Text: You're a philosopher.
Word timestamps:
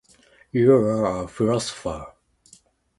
You're 0.51 1.03
a 1.05 1.27
philosopher. 1.27 2.07